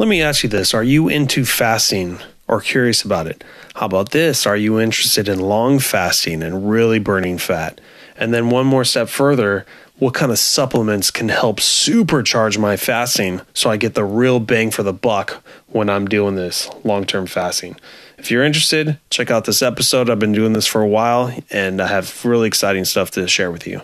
Let 0.00 0.08
me 0.08 0.22
ask 0.22 0.42
you 0.42 0.48
this 0.48 0.72
Are 0.72 0.82
you 0.82 1.10
into 1.10 1.44
fasting 1.44 2.20
or 2.48 2.62
curious 2.62 3.02
about 3.02 3.26
it? 3.26 3.44
How 3.74 3.84
about 3.84 4.12
this? 4.12 4.46
Are 4.46 4.56
you 4.56 4.80
interested 4.80 5.28
in 5.28 5.38
long 5.40 5.78
fasting 5.78 6.42
and 6.42 6.70
really 6.70 6.98
burning 6.98 7.36
fat? 7.36 7.82
And 8.16 8.32
then 8.32 8.48
one 8.48 8.66
more 8.66 8.86
step 8.86 9.10
further, 9.10 9.66
what 9.98 10.14
kind 10.14 10.32
of 10.32 10.38
supplements 10.38 11.10
can 11.10 11.28
help 11.28 11.60
supercharge 11.60 12.56
my 12.56 12.78
fasting 12.78 13.42
so 13.52 13.68
I 13.68 13.76
get 13.76 13.92
the 13.92 14.06
real 14.06 14.40
bang 14.40 14.70
for 14.70 14.82
the 14.82 14.94
buck 14.94 15.42
when 15.66 15.90
I'm 15.90 16.08
doing 16.08 16.34
this 16.34 16.70
long 16.82 17.04
term 17.04 17.26
fasting? 17.26 17.76
If 18.16 18.30
you're 18.30 18.42
interested, 18.42 18.98
check 19.10 19.30
out 19.30 19.44
this 19.44 19.60
episode. 19.60 20.08
I've 20.08 20.18
been 20.18 20.32
doing 20.32 20.54
this 20.54 20.66
for 20.66 20.80
a 20.80 20.88
while 20.88 21.30
and 21.50 21.78
I 21.78 21.88
have 21.88 22.24
really 22.24 22.48
exciting 22.48 22.86
stuff 22.86 23.10
to 23.10 23.28
share 23.28 23.50
with 23.50 23.66
you. 23.66 23.82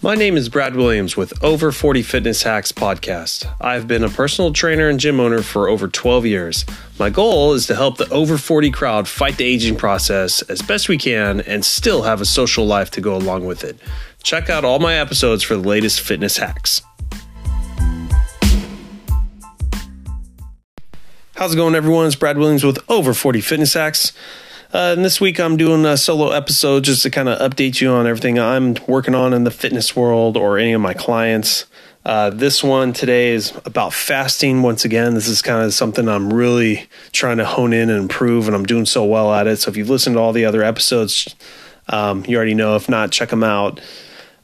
My 0.00 0.14
name 0.14 0.36
is 0.36 0.48
Brad 0.48 0.76
Williams 0.76 1.16
with 1.16 1.42
Over 1.42 1.72
40 1.72 2.02
Fitness 2.02 2.44
Hacks 2.44 2.70
podcast. 2.70 3.52
I've 3.60 3.88
been 3.88 4.04
a 4.04 4.08
personal 4.08 4.52
trainer 4.52 4.88
and 4.88 5.00
gym 5.00 5.18
owner 5.18 5.42
for 5.42 5.68
over 5.68 5.88
12 5.88 6.24
years. 6.24 6.64
My 7.00 7.10
goal 7.10 7.52
is 7.54 7.66
to 7.66 7.74
help 7.74 7.96
the 7.96 8.08
over 8.10 8.38
40 8.38 8.70
crowd 8.70 9.08
fight 9.08 9.38
the 9.38 9.44
aging 9.44 9.74
process 9.74 10.40
as 10.42 10.62
best 10.62 10.88
we 10.88 10.98
can 10.98 11.40
and 11.40 11.64
still 11.64 12.02
have 12.02 12.20
a 12.20 12.24
social 12.24 12.64
life 12.64 12.92
to 12.92 13.00
go 13.00 13.16
along 13.16 13.44
with 13.46 13.64
it. 13.64 13.76
Check 14.22 14.48
out 14.48 14.64
all 14.64 14.78
my 14.78 14.94
episodes 14.94 15.42
for 15.42 15.56
the 15.56 15.68
latest 15.68 16.00
fitness 16.00 16.36
hacks. 16.36 16.80
How's 21.34 21.54
it 21.54 21.56
going, 21.56 21.74
everyone? 21.74 22.06
It's 22.06 22.14
Brad 22.14 22.38
Williams 22.38 22.62
with 22.62 22.78
Over 22.88 23.14
40 23.14 23.40
Fitness 23.40 23.74
Hacks. 23.74 24.12
Uh, 24.70 24.92
and 24.94 25.02
this 25.02 25.18
week 25.18 25.40
I'm 25.40 25.56
doing 25.56 25.86
a 25.86 25.96
solo 25.96 26.30
episode 26.30 26.84
just 26.84 27.02
to 27.04 27.10
kind 27.10 27.26
of 27.26 27.38
update 27.38 27.80
you 27.80 27.88
on 27.90 28.06
everything 28.06 28.38
I'm 28.38 28.76
working 28.86 29.14
on 29.14 29.32
in 29.32 29.44
the 29.44 29.50
fitness 29.50 29.96
world 29.96 30.36
or 30.36 30.58
any 30.58 30.74
of 30.74 30.80
my 30.82 30.92
clients. 30.92 31.64
Uh, 32.04 32.28
this 32.28 32.62
one 32.62 32.92
today 32.92 33.30
is 33.30 33.58
about 33.64 33.94
fasting. 33.94 34.60
Once 34.60 34.84
again, 34.84 35.14
this 35.14 35.26
is 35.26 35.40
kind 35.40 35.64
of 35.64 35.72
something 35.72 36.06
I'm 36.06 36.30
really 36.30 36.86
trying 37.12 37.38
to 37.38 37.46
hone 37.46 37.72
in 37.72 37.88
and 37.88 37.98
improve, 37.98 38.46
and 38.46 38.54
I'm 38.54 38.66
doing 38.66 38.84
so 38.84 39.06
well 39.06 39.32
at 39.32 39.46
it. 39.46 39.56
So 39.56 39.70
if 39.70 39.76
you've 39.78 39.88
listened 39.88 40.16
to 40.16 40.20
all 40.20 40.34
the 40.34 40.44
other 40.44 40.62
episodes, 40.62 41.34
um, 41.88 42.24
you 42.26 42.36
already 42.36 42.54
know. 42.54 42.76
If 42.76 42.90
not, 42.90 43.10
check 43.10 43.30
them 43.30 43.42
out. 43.42 43.80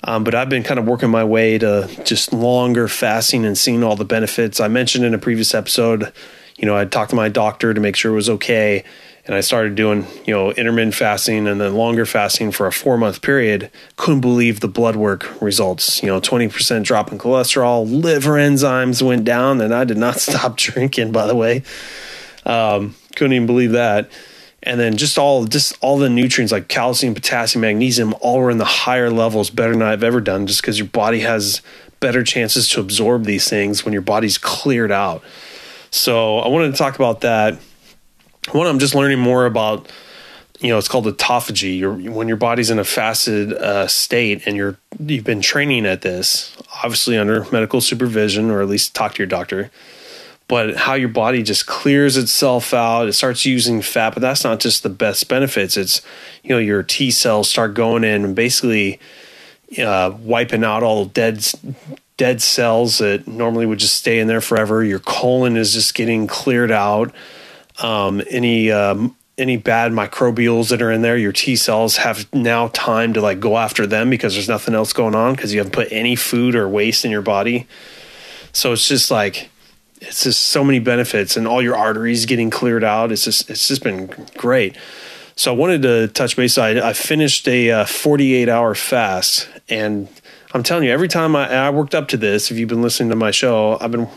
Um, 0.05 0.25
but 0.25 0.35
I've 0.35 0.49
been 0.49 0.63
kind 0.63 0.81
of 0.81 0.87
working 0.87 1.11
my 1.11 1.25
way 1.25 1.59
to 1.59 1.89
just 2.05 2.33
longer 2.33 2.89
fasting 2.89 3.45
and 3.45 3.59
seeing 3.59 3.85
all 3.85 3.97
the 3.97 4.05
benefits. 4.07 4.59
I 4.59 4.69
mentioned 4.69 5.05
in 5.05 5.13
a 5.13 5.19
previous 5.19 5.55
episode, 5.55 6.13
you 6.57 6.65
know, 6.65 6.77
I 6.77 6.87
talked 6.87 7.11
to 7.11 7.17
my 7.17 7.29
doctor 7.29 7.75
to 7.75 7.81
make 7.81 7.97
sure 7.97 8.13
it 8.13 8.17
was 8.17 8.31
okay 8.31 8.85
and 9.27 9.35
I 9.35 9.41
started 9.41 9.75
doing, 9.75 10.07
you 10.27 10.35
know, 10.35 10.53
intermittent 10.53 10.95
fasting 10.95 11.47
and 11.47 11.59
then 11.61 11.75
longer 11.75 12.05
fasting 12.05 12.51
for 12.51 12.67
a 12.67 12.73
four 12.73 12.99
month 12.99 13.23
period. 13.23 13.71
Couldn't 13.97 14.21
believe 14.21 14.61
the 14.61 14.69
blood 14.69 14.97
work 14.97 15.41
results. 15.41 16.03
You 16.03 16.09
know, 16.09 16.21
20% 16.21 16.85
drop 16.85 17.11
in 17.11 17.19
cholesterol, 17.19 17.91
liver 17.91 18.33
enzymes 18.33 19.01
went 19.01 19.25
down, 19.25 19.61
and 19.61 19.75
I 19.75 19.85
did 19.85 19.97
not 19.97 20.17
stop 20.21 20.57
drinking, 20.57 21.13
by 21.13 21.27
the 21.27 21.35
way. 21.35 21.63
Um, 22.45 22.95
couldn't 23.17 23.33
even 23.33 23.47
believe 23.47 23.73
that. 23.73 24.11
And 24.63 24.81
then 24.81 24.97
just 24.97 25.19
all 25.19 25.45
just 25.45 25.77
all 25.81 25.99
the 25.99 26.09
nutrients 26.09 26.53
like 26.53 26.69
calcium, 26.69 27.15
potassium, 27.15 27.63
magnesium, 27.63 28.15
all 28.21 28.39
were 28.39 28.51
in 28.51 28.59
the 28.59 28.65
higher 28.65 29.11
levels, 29.11 29.51
better 29.51 29.73
than 29.73 29.83
I've 29.83 30.03
ever 30.03 30.21
done, 30.21 30.47
just 30.47 30.61
because 30.61 30.79
your 30.79 30.89
body 30.89 31.21
has 31.21 31.61
better 32.01 32.23
chances 32.23 32.69
to 32.71 32.81
absorb 32.81 33.25
these 33.25 33.49
things 33.49 33.85
when 33.85 33.93
your 33.93 34.03
body's 34.03 34.37
cleared 34.37 34.93
out. 34.93 35.23
So 35.91 36.39
I 36.39 36.49
wanted 36.49 36.73
to 36.73 36.79
talk 36.79 36.97
about 36.97 37.21
that 37.23 37.59
one, 38.53 38.67
I'm 38.67 38.79
just 38.79 38.95
learning 38.95 39.19
more 39.19 39.47
about, 39.47 39.91
you 40.61 40.69
know, 40.69 40.79
it's 40.79 40.89
called 40.89 41.07
autophagy. 41.07 41.79
Your 41.79 41.95
when 41.95 42.29
your 42.29 42.37
body's 42.37 42.71
in 42.71 42.79
a 42.79 42.85
fasted 42.85 43.53
uh, 43.53 43.87
state 43.87 44.47
and 44.47 44.57
you're 44.57 44.77
you've 44.99 45.25
been 45.25 45.41
training 45.41 45.87
at 45.87 46.03
this, 46.03 46.57
obviously 46.83 47.17
under 47.17 47.45
medical 47.51 47.81
supervision 47.81 48.51
or 48.51 48.61
at 48.61 48.69
least 48.69 48.95
talk 48.95 49.15
to 49.15 49.19
your 49.19 49.27
doctor. 49.27 49.71
But 50.47 50.77
how 50.77 50.93
your 50.93 51.09
body 51.09 51.43
just 51.43 51.67
clears 51.67 52.19
itself 52.19 52.75
out, 52.75 53.09
it 53.09 53.15
starts 53.15 53.47
using 53.47 53.81
fat, 53.81 54.11
but 54.11 54.21
that's 54.21 54.45
not 54.45 54.61
just 54.61 54.83
the 54.83 54.91
best 54.91 55.27
benefits. 55.27 55.77
It's 55.77 56.03
you 56.43 56.51
know 56.51 56.59
your 56.59 56.83
T 56.83 57.11
cells 57.11 57.49
start 57.49 57.75
going 57.75 58.05
in 58.05 58.25
and 58.25 58.37
basically 58.37 59.01
uh, 59.79 60.15
wiping 60.21 60.63
out 60.63 60.83
all 60.83 61.07
dead 61.07 61.47
dead 62.17 62.43
cells 62.43 62.99
that 62.99 63.27
normally 63.27 63.67
would 63.67 63.79
just 63.79 63.97
stay 63.97 64.21
in 64.21 64.27
there 64.27 64.43
forever. 64.43 64.85
Your 64.85 64.99
colon 65.01 65.57
is 65.57 65.73
just 65.73 65.95
getting 65.95 66.27
cleared 66.27 66.71
out 66.71 67.13
um, 67.79 68.23
any 68.29 68.71
um, 68.71 69.17
any 69.37 69.57
bad 69.57 69.93
microbials 69.93 70.69
that 70.69 70.81
are 70.81 70.93
in 70.93 71.03
there, 71.03 71.17
your 71.17 71.33
T 71.33 71.57
cells 71.57 71.97
have 71.97 72.33
now 72.33 72.69
time 72.69 73.13
to 73.15 73.21
like 73.21 73.41
go 73.41 73.57
after 73.57 73.87
them 73.87 74.11
because 74.11 74.35
there's 74.35 74.49
nothing 74.49 74.75
else 74.75 74.93
going 74.93 75.15
on 75.15 75.35
because 75.35 75.53
you 75.53 75.59
haven't 75.59 75.73
put 75.73 75.89
any 75.91 76.15
food 76.15 76.55
or 76.55 76.69
waste 76.69 77.05
in 77.05 77.11
your 77.11 77.23
body. 77.23 77.67
So 78.53 78.73
it's 78.73 78.87
just 78.87 79.11
like 79.11 79.51
it's 80.01 80.25
just 80.25 80.43
so 80.47 80.63
many 80.63 80.79
benefits 80.79 81.37
and 81.37 81.49
all 81.49 81.63
your 81.63 81.77
arteries 81.77 82.27
getting 82.27 82.51
cleared 82.51 82.85
out. 82.85 83.11
It's 83.11 83.25
just 83.25 83.51
it's 83.51 83.67
just 83.67 83.83
been 83.83 84.07
great. 84.37 84.77
So 85.37 85.53
I 85.53 85.57
wanted 85.57 85.83
to 85.83 86.09
touch 86.09 86.37
base. 86.37 86.57
I, 86.59 86.91
I 86.91 86.93
finished 86.93 87.49
a 87.49 87.71
uh, 87.71 87.85
48 87.87 88.49
hour 88.49 88.73
fast, 88.77 89.49
and 89.69 90.07
I'm 90.53 90.63
telling 90.63 90.85
you, 90.85 90.93
every 90.93 91.09
time 91.09 91.35
I, 91.35 91.53
I 91.53 91.71
worked 91.71 91.95
up 91.95 92.07
to 92.09 92.17
this, 92.17 92.53
if 92.53 92.57
you've 92.57 92.69
been 92.69 92.83
listening 92.83 93.11
to 93.11 93.17
my 93.17 93.33
show, 93.33 93.77
I've 93.81 93.91
been 93.91 94.09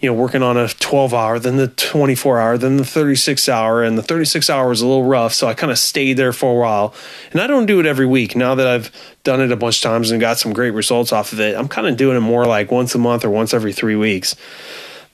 you 0.00 0.08
know, 0.08 0.14
working 0.14 0.42
on 0.44 0.56
a 0.56 0.68
12 0.68 1.12
hour, 1.12 1.38
then 1.40 1.56
the 1.56 1.66
24 1.66 2.38
hour, 2.38 2.56
then 2.56 2.76
the 2.76 2.84
36 2.84 3.48
hour, 3.48 3.82
and 3.82 3.98
the 3.98 4.02
36 4.02 4.48
hour 4.48 4.68
was 4.68 4.80
a 4.80 4.86
little 4.86 5.04
rough. 5.04 5.34
So 5.34 5.48
I 5.48 5.54
kind 5.54 5.72
of 5.72 5.78
stayed 5.78 6.16
there 6.16 6.32
for 6.32 6.52
a 6.52 6.54
while. 6.54 6.94
And 7.32 7.40
I 7.40 7.48
don't 7.48 7.66
do 7.66 7.80
it 7.80 7.86
every 7.86 8.06
week. 8.06 8.36
Now 8.36 8.54
that 8.54 8.66
I've 8.68 8.92
done 9.24 9.40
it 9.40 9.50
a 9.50 9.56
bunch 9.56 9.78
of 9.78 9.82
times 9.82 10.12
and 10.12 10.20
got 10.20 10.38
some 10.38 10.52
great 10.52 10.70
results 10.70 11.12
off 11.12 11.32
of 11.32 11.40
it, 11.40 11.56
I'm 11.56 11.66
kind 11.66 11.88
of 11.88 11.96
doing 11.96 12.16
it 12.16 12.20
more 12.20 12.44
like 12.44 12.70
once 12.70 12.94
a 12.94 12.98
month 12.98 13.24
or 13.24 13.30
once 13.30 13.52
every 13.52 13.72
three 13.72 13.96
weeks. 13.96 14.36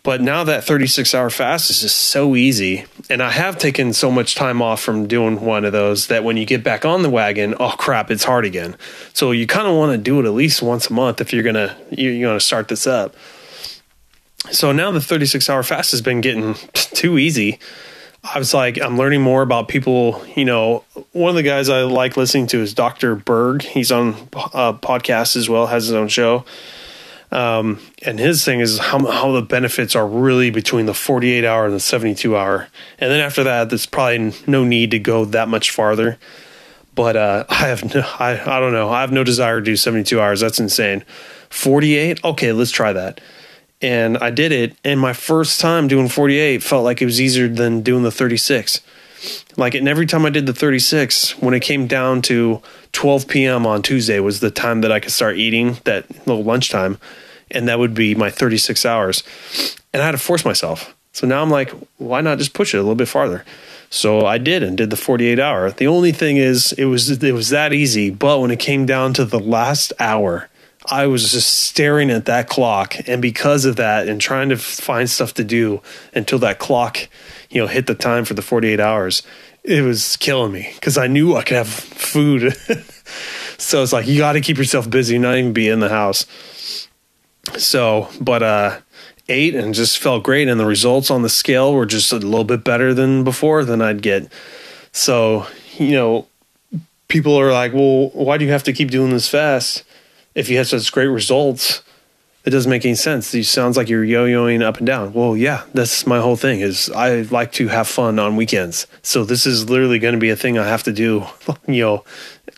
But 0.02 0.20
now 0.20 0.44
that 0.44 0.64
36 0.64 1.14
hour 1.14 1.30
fast 1.30 1.70
is 1.70 1.80
just 1.80 1.96
so 1.96 2.36
easy. 2.36 2.84
And 3.08 3.22
I 3.22 3.30
have 3.30 3.56
taken 3.56 3.94
so 3.94 4.10
much 4.10 4.34
time 4.34 4.60
off 4.60 4.82
from 4.82 5.06
doing 5.06 5.40
one 5.40 5.64
of 5.64 5.72
those 5.72 6.08
that 6.08 6.24
when 6.24 6.36
you 6.36 6.44
get 6.44 6.62
back 6.62 6.84
on 6.84 7.02
the 7.02 7.08
wagon, 7.08 7.54
oh 7.58 7.70
crap, 7.70 8.10
it's 8.10 8.24
hard 8.24 8.44
again. 8.44 8.76
So 9.14 9.30
you 9.30 9.46
kind 9.46 9.66
of 9.66 9.74
want 9.74 9.92
to 9.92 9.98
do 9.98 10.20
it 10.20 10.26
at 10.26 10.34
least 10.34 10.60
once 10.60 10.90
a 10.90 10.92
month 10.92 11.22
if 11.22 11.32
you're 11.32 11.42
to, 11.42 11.74
you're 11.90 12.34
to 12.34 12.40
start 12.40 12.68
this 12.68 12.86
up 12.86 13.16
so 14.50 14.72
now 14.72 14.90
the 14.90 15.00
36 15.00 15.48
hour 15.48 15.62
fast 15.62 15.90
has 15.92 16.02
been 16.02 16.20
getting 16.20 16.54
too 16.74 17.18
easy. 17.18 17.58
I 18.22 18.38
was 18.38 18.54
like, 18.54 18.80
I'm 18.80 18.96
learning 18.96 19.20
more 19.20 19.42
about 19.42 19.68
people. 19.68 20.24
You 20.34 20.44
know, 20.44 20.84
one 21.12 21.30
of 21.30 21.36
the 21.36 21.42
guys 21.42 21.68
I 21.68 21.82
like 21.82 22.16
listening 22.16 22.46
to 22.48 22.60
is 22.60 22.72
Dr. 22.72 23.14
Berg. 23.16 23.62
He's 23.62 23.92
on 23.92 24.08
a 24.34 24.72
podcast 24.72 25.36
as 25.36 25.48
well, 25.48 25.66
has 25.66 25.86
his 25.86 25.92
own 25.92 26.08
show. 26.08 26.44
Um, 27.30 27.80
and 28.02 28.18
his 28.18 28.44
thing 28.44 28.60
is 28.60 28.78
how, 28.78 29.04
how 29.10 29.32
the 29.32 29.42
benefits 29.42 29.96
are 29.96 30.06
really 30.06 30.50
between 30.50 30.86
the 30.86 30.94
48 30.94 31.44
hour 31.44 31.66
and 31.66 31.74
the 31.74 31.80
72 31.80 32.36
hour. 32.36 32.68
And 32.98 33.10
then 33.10 33.20
after 33.20 33.44
that, 33.44 33.70
there's 33.70 33.86
probably 33.86 34.32
no 34.46 34.64
need 34.64 34.92
to 34.92 34.98
go 34.98 35.24
that 35.26 35.48
much 35.48 35.70
farther. 35.70 36.18
But 36.94 37.16
uh, 37.16 37.44
I 37.50 37.54
have 37.54 37.94
no, 37.94 38.00
I, 38.18 38.40
I 38.40 38.60
don't 38.60 38.72
know. 38.72 38.88
I 38.88 39.00
have 39.00 39.12
no 39.12 39.24
desire 39.24 39.58
to 39.60 39.64
do 39.64 39.76
72 39.76 40.20
hours. 40.20 40.40
That's 40.40 40.60
insane. 40.60 41.04
48? 41.50 42.24
Okay, 42.24 42.52
let's 42.52 42.70
try 42.70 42.92
that 42.92 43.20
and 43.80 44.18
I 44.18 44.30
did 44.30 44.52
it. 44.52 44.76
And 44.84 45.00
my 45.00 45.12
first 45.12 45.60
time 45.60 45.88
doing 45.88 46.08
48 46.08 46.62
felt 46.62 46.84
like 46.84 47.02
it 47.02 47.06
was 47.06 47.20
easier 47.20 47.48
than 47.48 47.82
doing 47.82 48.02
the 48.02 48.10
36. 48.10 48.80
Like, 49.56 49.74
and 49.74 49.88
every 49.88 50.06
time 50.06 50.26
I 50.26 50.30
did 50.30 50.46
the 50.46 50.52
36, 50.52 51.38
when 51.38 51.54
it 51.54 51.60
came 51.60 51.86
down 51.86 52.22
to 52.22 52.60
12 52.92 53.28
p.m. 53.28 53.66
on 53.66 53.82
Tuesday, 53.82 54.20
was 54.20 54.40
the 54.40 54.50
time 54.50 54.82
that 54.82 54.92
I 54.92 55.00
could 55.00 55.12
start 55.12 55.36
eating 55.36 55.78
that 55.84 56.08
little 56.26 56.44
lunchtime, 56.44 56.98
and 57.50 57.68
that 57.68 57.78
would 57.78 57.94
be 57.94 58.14
my 58.14 58.30
36 58.30 58.84
hours. 58.84 59.22
And 59.92 60.02
I 60.02 60.06
had 60.06 60.12
to 60.12 60.18
force 60.18 60.44
myself. 60.44 60.94
So 61.12 61.26
now 61.26 61.42
I'm 61.42 61.50
like, 61.50 61.70
why 61.98 62.20
not 62.20 62.38
just 62.38 62.54
push 62.54 62.74
it 62.74 62.78
a 62.78 62.80
little 62.80 62.96
bit 62.96 63.08
farther? 63.08 63.44
So 63.88 64.26
I 64.26 64.38
did 64.38 64.64
and 64.64 64.76
did 64.76 64.90
the 64.90 64.96
48 64.96 65.38
hour. 65.38 65.70
The 65.70 65.86
only 65.86 66.10
thing 66.10 66.36
is, 66.36 66.72
it 66.72 66.86
was 66.86 67.08
it 67.22 67.32
was 67.32 67.50
that 67.50 67.72
easy. 67.72 68.10
But 68.10 68.40
when 68.40 68.50
it 68.50 68.58
came 68.58 68.86
down 68.86 69.14
to 69.14 69.24
the 69.24 69.38
last 69.38 69.92
hour, 70.00 70.48
I 70.90 71.06
was 71.06 71.32
just 71.32 71.64
staring 71.64 72.10
at 72.10 72.26
that 72.26 72.48
clock, 72.48 72.96
and 73.06 73.22
because 73.22 73.64
of 73.64 73.76
that, 73.76 74.06
and 74.06 74.20
trying 74.20 74.50
to 74.50 74.56
find 74.56 75.08
stuff 75.08 75.34
to 75.34 75.44
do 75.44 75.80
until 76.14 76.38
that 76.40 76.58
clock, 76.58 77.08
you 77.48 77.60
know, 77.60 77.66
hit 77.66 77.86
the 77.86 77.94
time 77.94 78.24
for 78.24 78.34
the 78.34 78.42
48 78.42 78.80
hours, 78.80 79.22
it 79.62 79.82
was 79.82 80.18
killing 80.18 80.52
me 80.52 80.70
because 80.74 80.98
I 80.98 81.06
knew 81.06 81.36
I 81.36 81.42
could 81.42 81.56
have 81.56 81.68
food. 81.68 82.54
so 83.58 83.82
it's 83.82 83.94
like 83.94 84.06
you 84.06 84.18
got 84.18 84.34
to 84.34 84.42
keep 84.42 84.58
yourself 84.58 84.90
busy, 84.90 85.18
not 85.18 85.36
even 85.38 85.54
be 85.54 85.68
in 85.68 85.80
the 85.80 85.88
house. 85.88 86.26
So, 87.56 88.08
but 88.20 88.42
uh, 88.42 88.80
ate 89.28 89.54
and 89.54 89.72
just 89.72 89.98
felt 89.98 90.22
great, 90.22 90.48
and 90.48 90.60
the 90.60 90.66
results 90.66 91.10
on 91.10 91.22
the 91.22 91.30
scale 91.30 91.72
were 91.72 91.86
just 91.86 92.12
a 92.12 92.16
little 92.16 92.44
bit 92.44 92.62
better 92.62 92.92
than 92.92 93.24
before 93.24 93.64
than 93.64 93.80
I'd 93.80 94.02
get. 94.02 94.30
So, 94.92 95.46
you 95.78 95.92
know, 95.92 96.26
people 97.08 97.38
are 97.40 97.52
like, 97.52 97.72
"Well, 97.72 98.10
why 98.10 98.36
do 98.36 98.44
you 98.44 98.50
have 98.50 98.64
to 98.64 98.72
keep 98.72 98.90
doing 98.90 99.10
this 99.10 99.28
fast?" 99.28 99.82
If 100.34 100.48
you 100.48 100.58
have 100.58 100.66
such 100.66 100.90
great 100.92 101.06
results, 101.06 101.82
it 102.44 102.50
doesn't 102.50 102.70
make 102.70 102.84
any 102.84 102.94
sense. 102.94 103.34
It 103.34 103.44
sounds 103.44 103.76
like 103.76 103.88
you're 103.88 104.04
yo-yoing 104.04 104.62
up 104.62 104.76
and 104.76 104.86
down. 104.86 105.14
Well, 105.14 105.36
yeah, 105.36 105.64
that's 105.72 106.06
my 106.06 106.20
whole 106.20 106.36
thing 106.36 106.60
is 106.60 106.90
I 106.90 107.22
like 107.22 107.52
to 107.52 107.68
have 107.68 107.88
fun 107.88 108.18
on 108.18 108.36
weekends. 108.36 108.86
So 109.02 109.24
this 109.24 109.46
is 109.46 109.70
literally 109.70 109.98
going 109.98 110.14
to 110.14 110.20
be 110.20 110.30
a 110.30 110.36
thing 110.36 110.58
I 110.58 110.68
have 110.68 110.82
to 110.82 110.92
do, 110.92 111.24
you 111.66 111.82
know, 111.82 112.04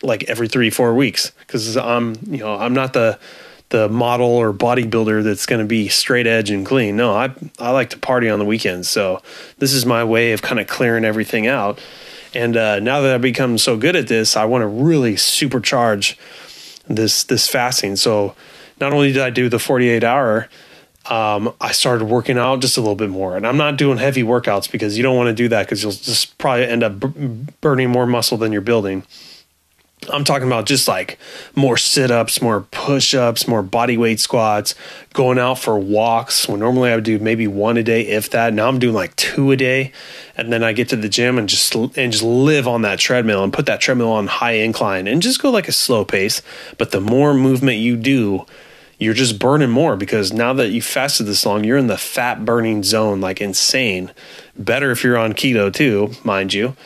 like 0.02 0.25
every 0.25 0.49
three, 0.49 0.70
four 0.70 0.94
weeks 0.94 1.31
because 1.38 1.76
I'm, 1.76 2.17
you 2.26 2.38
know, 2.38 2.56
I'm 2.56 2.75
not 2.75 2.94
the, 2.94 3.19
the 3.69 3.88
model 3.88 4.26
or 4.26 4.52
bodybuilder 4.52 5.23
that's 5.23 5.46
going 5.46 5.61
to 5.61 5.67
be 5.67 5.88
straight 5.88 6.26
edge 6.26 6.50
and 6.50 6.67
clean. 6.67 6.96
No, 6.96 7.14
I, 7.14 7.32
I 7.58 7.70
like 7.70 7.90
to 7.90 7.99
party 7.99 8.28
on 8.28 8.38
the 8.38 8.44
weekends. 8.44 8.88
So 8.88 9.23
this 9.58 9.73
is 9.73 9.87
my 9.87 10.02
way 10.02 10.32
of 10.32 10.43
kind 10.43 10.61
of 10.61 10.67
clearing 10.67 11.05
everything 11.05 11.46
out. 11.46 11.81
And 12.34 12.56
uh, 12.56 12.81
now 12.81 13.00
that 13.00 13.14
I've 13.14 13.23
become 13.23 13.56
so 13.56 13.76
good 13.76 13.96
at 13.96 14.08
this, 14.08 14.37
I 14.37 14.44
want 14.44 14.62
to 14.62 14.67
really 14.67 15.14
supercharge 15.14 16.17
this, 16.88 17.25
this 17.25 17.49
fasting. 17.49 17.97
So, 17.97 18.35
not 18.81 18.93
only 18.93 19.12
did 19.12 19.23
I 19.23 19.31
do 19.31 19.49
the 19.49 19.59
48 19.59 20.05
hour, 20.05 20.49
um, 21.11 21.55
I 21.61 21.73
started 21.73 22.06
working 22.06 22.37
out 22.37 22.61
just 22.61 22.77
a 22.77 22.81
little 22.81 22.97
bit 22.97 23.11
more. 23.11 23.37
And 23.37 23.47
I'm 23.47 23.56
not 23.56 23.77
doing 23.77 23.99
heavy 23.99 24.23
workouts 24.23 24.71
because 24.71 24.97
you 24.97 25.03
don't 25.03 25.17
want 25.17 25.29
to 25.29 25.35
do 25.35 25.49
that 25.49 25.67
because 25.67 25.83
you'll 25.83 25.93
just 25.93 26.37
probably 26.38 26.67
end 26.67 26.83
up 26.83 27.00
b- 27.00 27.47
burning 27.61 27.91
more 27.91 28.06
muscle 28.06 28.37
than 28.37 28.53
you're 28.53 28.61
building. 28.61 29.05
I'm 30.13 30.25
talking 30.25 30.47
about 30.47 30.67
just 30.67 30.87
like 30.87 31.19
more 31.55 31.77
sit 31.77 32.11
ups, 32.11 32.41
more 32.41 32.61
push 32.61 33.15
ups, 33.15 33.49
more 33.49 33.63
body 33.63 33.97
weight 33.97 34.21
squats, 34.21 34.75
going 35.13 35.39
out 35.39 35.59
for 35.59 35.79
walks. 35.79 36.49
When 36.49 36.61
normally 36.61 36.91
I 36.91 36.95
would 36.97 37.05
do 37.05 37.19
maybe 37.19 37.47
one 37.47 37.77
a 37.77 37.83
day, 37.83 38.03
if 38.03 38.31
that. 38.31 38.53
Now 38.53 38.69
I'm 38.69 38.79
doing 38.79 38.95
like 38.95 39.17
two 39.17 39.51
a 39.51 39.57
day, 39.57 39.93
and 40.37 40.53
then 40.53 40.63
I 40.63 40.73
get 40.73 40.91
to 40.91 40.97
the 40.97 41.09
gym 41.09 41.39
and 41.39 41.49
just 41.49 41.75
and 41.75 42.13
just 42.13 42.23
live 42.23 42.69
on 42.69 42.83
that 42.83 42.99
treadmill 42.99 43.43
and 43.43 43.53
put 43.53 43.67
that 43.67 43.81
treadmill 43.81 44.13
on 44.13 44.27
high 44.27 44.53
incline 44.53 45.07
and 45.09 45.23
just 45.23 45.43
go 45.43 45.51
like 45.51 45.69
a 45.69 45.73
slow 45.73 46.05
pace. 46.05 46.43
But 46.79 46.91
the 46.91 47.01
more 47.01 47.35
movement 47.35 47.79
you 47.79 47.97
do, 47.97 48.47
you're 48.99 49.15
just 49.15 49.39
burning 49.39 49.71
more 49.71 49.97
because 49.97 50.33
now 50.33 50.53
that 50.53 50.71
you 50.71 50.83
fasted 50.83 51.27
this 51.27 51.45
long, 51.45 51.65
you're 51.65 51.79
in 51.79 51.87
the 51.87 51.99
fat 51.99 52.45
burning 52.45 52.83
zone 52.83 53.21
like 53.21 53.41
insane. 53.41 54.13
Better 54.57 54.91
if 54.91 55.03
you're 55.03 55.19
on 55.19 55.33
keto 55.33 55.73
too, 55.73 56.13
mind 56.23 56.55
you. 56.55 56.77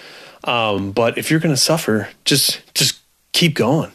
Um, 0.44 0.92
but 0.92 1.18
if 1.18 1.30
you're 1.30 1.40
to 1.40 1.56
suffer, 1.56 2.08
just 2.24 2.62
just 2.74 2.99
keep 3.32 3.54
going. 3.54 3.94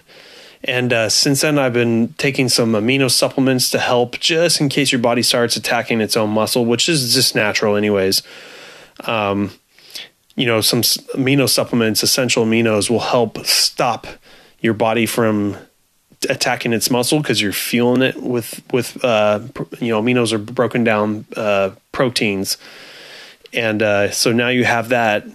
And 0.63 0.91
uh, 0.91 1.09
since 1.09 1.41
then, 1.41 1.59
I've 1.59 1.73
been 1.73 2.13
taking 2.17 2.49
some 2.49 2.71
amino 2.71 3.09
supplements 3.09 3.69
to 3.69 3.79
help, 3.79 4.19
just 4.19 4.59
in 4.59 4.67
case 4.67 4.91
your 4.91 4.99
body 4.99 5.21
starts 5.21 5.55
attacking 5.55 6.01
its 6.01 6.17
own 6.17 6.31
muscle, 6.31 6.65
which 6.65 6.89
is 6.89 7.13
just 7.13 7.35
natural, 7.35 7.75
anyways. 7.75 8.23
Um, 9.01 9.51
you 10.35 10.47
know, 10.47 10.61
some 10.61 10.81
amino 10.81 11.47
supplements, 11.47 12.01
essential 12.01 12.45
aminos, 12.45 12.89
will 12.89 12.99
help 12.99 13.45
stop 13.45 14.07
your 14.59 14.73
body 14.73 15.05
from 15.05 15.55
attacking 16.29 16.73
its 16.73 16.89
muscle 16.89 17.19
because 17.19 17.41
you're 17.41 17.53
fueling 17.53 18.01
it 18.01 18.21
with 18.21 18.61
with 18.73 19.03
uh, 19.03 19.39
you 19.79 19.89
know 19.89 20.01
aminos 20.01 20.33
are 20.33 20.39
broken 20.39 20.83
down 20.83 21.25
uh, 21.35 21.71
proteins, 21.91 22.57
and 23.53 23.81
uh, 23.81 24.09
so 24.11 24.31
now 24.31 24.49
you 24.49 24.63
have 24.65 24.89
that, 24.89 25.25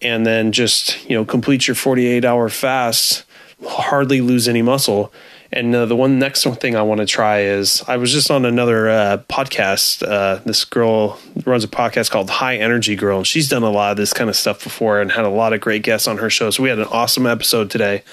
and 0.00 0.24
then 0.24 0.52
just 0.52 1.08
you 1.08 1.16
know 1.16 1.24
complete 1.24 1.66
your 1.66 1.74
48 1.74 2.24
hour 2.24 2.48
fast, 2.48 3.24
hardly 3.66 4.20
lose 4.20 4.48
any 4.48 4.62
muscle. 4.62 5.12
And 5.52 5.74
uh, 5.74 5.86
the 5.86 5.96
one 5.96 6.18
next 6.20 6.44
thing 6.44 6.76
I 6.76 6.82
want 6.82 7.00
to 7.00 7.06
try 7.06 7.40
is 7.40 7.82
I 7.88 7.96
was 7.96 8.12
just 8.12 8.30
on 8.30 8.44
another 8.44 8.88
uh, 8.88 9.18
podcast. 9.28 10.06
Uh, 10.06 10.40
this 10.44 10.64
girl 10.64 11.18
runs 11.44 11.64
a 11.64 11.68
podcast 11.68 12.10
called 12.10 12.30
High 12.30 12.56
Energy 12.56 12.94
Girl, 12.94 13.18
and 13.18 13.26
she's 13.26 13.48
done 13.48 13.64
a 13.64 13.70
lot 13.70 13.90
of 13.90 13.96
this 13.96 14.12
kind 14.12 14.30
of 14.30 14.36
stuff 14.36 14.62
before 14.62 15.00
and 15.00 15.10
had 15.10 15.24
a 15.24 15.30
lot 15.30 15.52
of 15.52 15.60
great 15.60 15.82
guests 15.82 16.06
on 16.06 16.18
her 16.18 16.30
show. 16.30 16.50
So 16.50 16.62
we 16.62 16.68
had 16.68 16.78
an 16.78 16.86
awesome 16.86 17.26
episode 17.26 17.68
today 17.68 18.04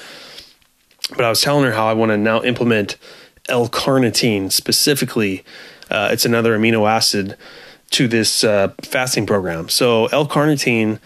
but 1.15 1.23
I 1.23 1.29
was 1.29 1.41
telling 1.41 1.63
her 1.63 1.71
how 1.71 1.87
I 1.87 1.93
want 1.93 2.11
to 2.11 2.17
now 2.17 2.43
implement 2.43 2.97
L-carnitine 3.47 4.51
specifically. 4.51 5.43
Uh, 5.89 6.09
it's 6.11 6.25
another 6.25 6.57
amino 6.57 6.89
acid 6.89 7.37
to 7.91 8.07
this 8.07 8.43
uh, 8.43 8.73
fasting 8.81 9.25
program. 9.25 9.69
So 9.69 10.07
L-carnitine 10.07 10.99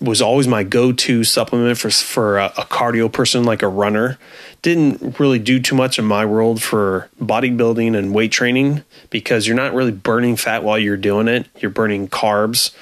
was 0.00 0.20
always 0.20 0.46
my 0.46 0.62
go-to 0.62 1.24
supplement 1.24 1.78
for 1.78 1.90
for 1.90 2.38
a, 2.38 2.46
a, 2.58 2.64
cardio 2.64 3.10
person 3.10 3.44
like 3.44 3.62
a 3.62 3.68
runner. 3.68 4.18
Didn't 4.60 5.18
really 5.18 5.38
do 5.38 5.58
too 5.58 5.74
much 5.74 5.98
in 5.98 6.04
my 6.04 6.26
world 6.26 6.62
for 6.62 7.08
bodybuilding 7.20 7.96
and 7.96 8.14
weight 8.14 8.32
training 8.32 8.84
because 9.10 9.46
you're 9.46 9.56
not 9.56 9.72
really 9.72 9.92
burning 9.92 10.36
fat 10.36 10.62
while 10.62 10.78
you're 10.78 10.96
doing 10.96 11.28
it. 11.28 11.46
You're 11.58 11.70
burning 11.70 12.08
carbs. 12.08 12.74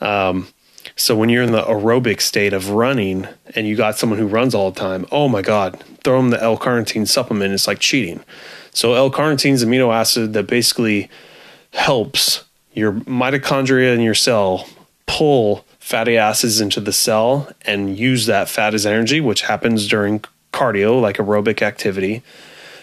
Um, 0.00 0.48
so 0.94 1.16
when 1.16 1.28
you're 1.28 1.42
in 1.42 1.52
the 1.52 1.62
aerobic 1.62 2.20
state 2.20 2.52
of 2.52 2.70
running 2.70 3.28
and 3.54 3.66
you 3.66 3.76
got 3.76 3.98
someone 3.98 4.18
who 4.18 4.26
runs 4.26 4.54
all 4.54 4.70
the 4.70 4.80
time, 4.80 5.06
oh 5.10 5.28
my 5.28 5.42
God, 5.42 5.82
throw 6.04 6.18
them 6.18 6.30
the 6.30 6.42
L-carnitine 6.42 7.08
supplement. 7.08 7.52
It's 7.52 7.66
like 7.66 7.80
cheating. 7.80 8.22
So 8.72 8.94
L-carnitine 8.94 9.52
is 9.52 9.64
amino 9.64 9.92
acid 9.92 10.32
that 10.34 10.46
basically 10.46 11.10
helps 11.72 12.44
your 12.72 12.92
mitochondria 12.92 13.94
in 13.94 14.00
your 14.00 14.14
cell 14.14 14.66
pull 15.06 15.65
fatty 15.86 16.18
acids 16.18 16.60
into 16.60 16.80
the 16.80 16.92
cell 16.92 17.48
and 17.62 17.96
use 17.96 18.26
that 18.26 18.48
fat 18.48 18.74
as 18.74 18.84
energy, 18.84 19.20
which 19.20 19.42
happens 19.42 19.86
during 19.86 20.18
cardio, 20.52 21.00
like 21.00 21.18
aerobic 21.18 21.62
activity. 21.62 22.24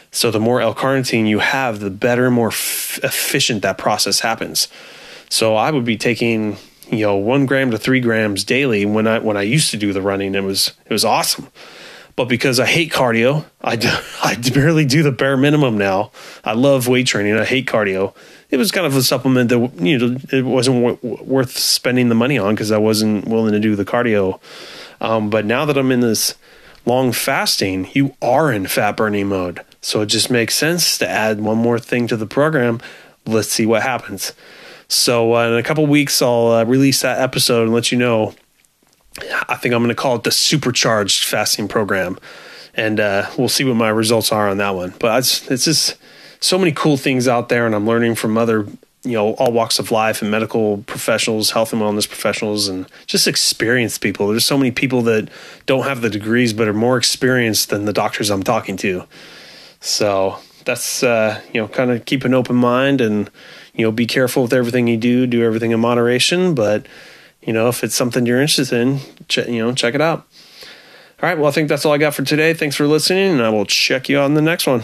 So 0.09 0.31
the 0.31 0.39
more 0.39 0.61
L-carnitine 0.61 1.27
you 1.27 1.39
have, 1.39 1.81
the 1.81 1.89
better, 1.89 2.31
more 2.31 2.47
f- 2.47 3.01
efficient 3.03 3.61
that 3.61 3.77
process 3.77 4.21
happens. 4.21 4.69
So 5.27 5.57
I 5.57 5.69
would 5.69 5.83
be 5.83 5.97
taking 5.97 6.55
you 6.89 6.99
know 6.99 7.17
one 7.17 7.45
gram 7.45 7.71
to 7.71 7.77
three 7.77 7.99
grams 7.99 8.45
daily 8.45 8.85
when 8.85 9.05
I 9.05 9.19
when 9.19 9.35
I 9.35 9.41
used 9.41 9.71
to 9.71 9.77
do 9.77 9.91
the 9.91 10.01
running. 10.01 10.33
It 10.33 10.43
was 10.43 10.71
it 10.85 10.93
was 10.93 11.03
awesome. 11.03 11.49
But 12.15 12.25
because 12.25 12.59
I 12.59 12.67
hate 12.67 12.91
cardio, 12.91 13.45
I, 13.61 13.75
do, 13.75 13.89
I 14.23 14.35
barely 14.53 14.85
do 14.85 15.03
the 15.03 15.11
bare 15.11 15.37
minimum 15.37 15.77
now. 15.77 16.11
I 16.43 16.53
love 16.53 16.87
weight 16.87 17.07
training. 17.07 17.35
I 17.35 17.45
hate 17.45 17.65
cardio. 17.65 18.13
It 18.49 18.57
was 18.57 18.71
kind 18.71 18.85
of 18.85 18.95
a 18.95 19.01
supplement 19.01 19.49
that 19.49 19.71
you 19.79 19.97
know 19.97 20.17
it 20.31 20.45
wasn't 20.45 21.01
w- 21.01 21.23
worth 21.23 21.57
spending 21.57 22.09
the 22.09 22.15
money 22.15 22.37
on 22.37 22.53
because 22.53 22.71
I 22.71 22.77
wasn't 22.77 23.27
willing 23.27 23.53
to 23.53 23.59
do 23.59 23.75
the 23.75 23.85
cardio. 23.85 24.39
Um, 25.01 25.29
but 25.31 25.45
now 25.45 25.65
that 25.65 25.77
I'm 25.77 25.91
in 25.91 26.01
this 26.01 26.35
long 26.85 27.11
fasting, 27.11 27.89
you 27.93 28.15
are 28.21 28.51
in 28.51 28.67
fat 28.67 28.95
burning 28.95 29.27
mode. 29.27 29.61
So 29.81 30.01
it 30.01 30.07
just 30.07 30.29
makes 30.29 30.55
sense 30.55 30.97
to 30.99 31.09
add 31.09 31.41
one 31.41 31.57
more 31.57 31.79
thing 31.79 32.07
to 32.07 32.17
the 32.17 32.27
program. 32.27 32.79
Let's 33.25 33.49
see 33.49 33.65
what 33.65 33.81
happens. 33.81 34.33
So 34.87 35.35
uh, 35.35 35.47
in 35.47 35.53
a 35.55 35.63
couple 35.63 35.85
weeks, 35.87 36.21
I'll 36.21 36.47
uh, 36.47 36.63
release 36.65 37.01
that 37.01 37.19
episode 37.19 37.63
and 37.63 37.73
let 37.73 37.91
you 37.91 37.97
know. 37.97 38.35
I 39.47 39.55
think 39.55 39.73
I'm 39.73 39.81
going 39.81 39.89
to 39.89 39.95
call 39.95 40.15
it 40.15 40.23
the 40.23 40.31
supercharged 40.31 41.23
fasting 41.23 41.67
program, 41.67 42.17
and 42.73 42.99
uh, 42.99 43.29
we'll 43.37 43.49
see 43.49 43.63
what 43.63 43.75
my 43.75 43.89
results 43.89 44.31
are 44.31 44.49
on 44.49 44.57
that 44.57 44.71
one. 44.71 44.93
But 44.99 45.19
it's, 45.19 45.49
it's 45.51 45.65
just 45.65 45.97
so 46.39 46.57
many 46.57 46.71
cool 46.71 46.97
things 46.97 47.27
out 47.27 47.49
there, 47.49 47.65
and 47.65 47.75
I'm 47.75 47.85
learning 47.85 48.15
from 48.15 48.37
other 48.37 48.67
you 49.03 49.11
know 49.11 49.33
all 49.33 49.51
walks 49.51 49.79
of 49.79 49.91
life 49.91 50.21
and 50.21 50.31
medical 50.31 50.77
professionals 50.77 51.51
health 51.51 51.73
and 51.73 51.81
wellness 51.81 52.07
professionals 52.07 52.69
and 52.69 52.87
just 53.05 53.27
experienced 53.27 53.99
people 53.99 54.29
there's 54.29 54.45
so 54.45 54.57
many 54.57 54.71
people 54.71 55.01
that 55.01 55.27
don't 55.65 55.83
have 55.83 55.99
the 55.99 56.09
degrees 56.09 56.53
but 56.53 56.69
are 56.69 56.73
more 56.73 56.95
experienced 56.95 57.69
than 57.69 57.83
the 57.83 57.91
doctors 57.91 58.29
i'm 58.29 58.43
talking 58.43 58.77
to 58.77 59.03
so 59.81 60.37
that's 60.63 61.03
uh, 61.03 61.41
you 61.51 61.59
know 61.59 61.67
kind 61.67 61.91
of 61.91 62.05
keep 62.05 62.23
an 62.23 62.33
open 62.33 62.55
mind 62.55 63.01
and 63.01 63.29
you 63.73 63.85
know, 63.85 63.91
be 63.91 64.05
careful 64.05 64.43
with 64.43 64.53
everything 64.53 64.87
you 64.87 64.97
do, 64.97 65.25
do 65.27 65.43
everything 65.43 65.71
in 65.71 65.79
moderation. 65.79 66.53
But, 66.53 66.85
you 67.45 67.53
know, 67.53 67.67
if 67.67 67.83
it's 67.83 67.95
something 67.95 68.25
you're 68.25 68.41
interested 68.41 68.79
in, 68.79 68.99
ch- 69.27 69.47
you 69.47 69.63
know, 69.63 69.73
check 69.73 69.95
it 69.95 70.01
out. 70.01 70.27
All 71.21 71.29
right. 71.29 71.37
Well, 71.37 71.47
I 71.47 71.51
think 71.51 71.69
that's 71.69 71.85
all 71.85 71.93
I 71.93 71.97
got 71.97 72.13
for 72.13 72.23
today. 72.23 72.53
Thanks 72.53 72.75
for 72.75 72.85
listening, 72.87 73.31
and 73.31 73.41
I 73.41 73.49
will 73.49 73.65
check 73.65 74.09
you 74.09 74.19
on 74.19 74.33
the 74.33 74.41
next 74.41 74.67
one. 74.67 74.83